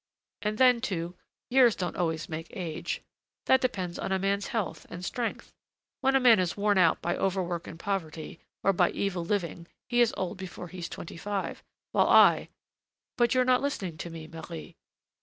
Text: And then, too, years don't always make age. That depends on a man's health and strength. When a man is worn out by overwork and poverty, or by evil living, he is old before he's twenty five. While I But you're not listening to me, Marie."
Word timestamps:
And 0.41 0.57
then, 0.57 0.81
too, 0.81 1.13
years 1.51 1.75
don't 1.75 1.95
always 1.95 2.27
make 2.27 2.47
age. 2.57 3.03
That 3.45 3.61
depends 3.61 3.99
on 3.99 4.11
a 4.11 4.17
man's 4.17 4.47
health 4.47 4.87
and 4.89 5.05
strength. 5.05 5.53
When 5.99 6.15
a 6.15 6.19
man 6.19 6.39
is 6.39 6.57
worn 6.57 6.79
out 6.79 7.03
by 7.03 7.15
overwork 7.15 7.67
and 7.67 7.77
poverty, 7.77 8.39
or 8.63 8.73
by 8.73 8.89
evil 8.89 9.23
living, 9.23 9.67
he 9.89 10.01
is 10.01 10.11
old 10.17 10.39
before 10.39 10.69
he's 10.69 10.89
twenty 10.89 11.17
five. 11.17 11.61
While 11.91 12.09
I 12.09 12.49
But 13.15 13.35
you're 13.35 13.45
not 13.45 13.61
listening 13.61 13.99
to 13.99 14.09
me, 14.09 14.25
Marie." 14.25 14.75